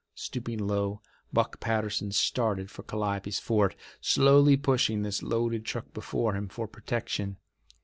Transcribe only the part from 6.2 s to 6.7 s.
him for